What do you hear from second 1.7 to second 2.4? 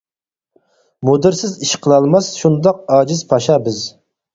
قىلالماس،